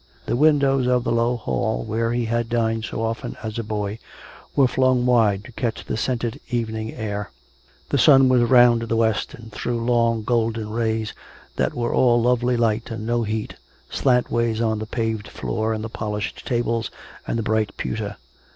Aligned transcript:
The 0.25 0.35
windows 0.35 0.87
of 0.87 1.03
the 1.03 1.11
low 1.11 1.37
hall 1.37 1.83
where 1.83 2.11
he 2.11 2.25
had 2.25 2.49
dined 2.49 2.85
so 2.85 3.03
often 3.03 3.37
as 3.43 3.59
a 3.59 3.63
boy, 3.63 3.99
were 4.55 4.67
flung 4.67 5.05
wide 5.05 5.43
to 5.45 5.51
catch 5.51 5.85
the 5.85 5.95
scented 5.95 6.39
evening 6.49 6.91
air. 6.93 7.29
The 7.89 7.99
sun 7.99 8.27
was 8.27 8.41
round 8.41 8.81
to 8.81 8.87
the 8.87 8.95
west 8.95 9.35
and 9.35 9.51
threw 9.51 9.79
long, 9.85 10.23
golden 10.23 10.71
rays, 10.71 11.13
that 11.55 11.75
were 11.75 11.93
all 11.93 12.19
lovely 12.19 12.57
light 12.57 12.89
and 12.89 13.05
no 13.05 13.21
heat, 13.21 13.53
slantways 13.91 14.59
on 14.59 14.79
the 14.79 14.87
paved 14.87 15.27
floor 15.27 15.71
and 15.71 15.83
the 15.83 15.87
polished 15.87 16.47
tables 16.47 16.89
and 17.27 17.37
the 17.37 17.43
bright 17.43 17.77
pewter. 17.77 18.17